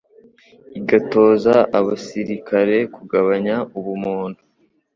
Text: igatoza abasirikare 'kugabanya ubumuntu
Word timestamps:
igatoza 0.79 1.55
abasirikare 1.79 2.77
'kugabanya 2.85 3.55
ubumuntu 3.77 4.41